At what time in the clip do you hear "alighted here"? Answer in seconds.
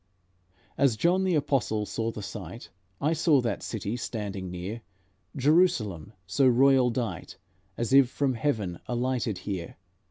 8.87-9.77